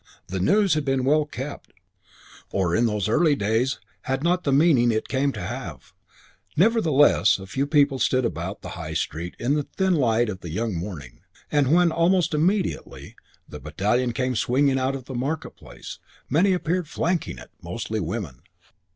[0.29, 1.73] The news had been well kept,
[2.51, 5.93] or in those early days had not the meaning it came to have.
[6.57, 10.49] Nevertheless a few people stood about the High Street in the thin light of the
[10.49, 13.15] young morning, and when, almost immediately,
[13.47, 18.41] the battalion came swinging out of the Market Place, many appeared flanking it, mostly women.